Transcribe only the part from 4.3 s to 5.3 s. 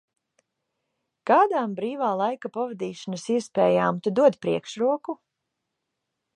priekšroku?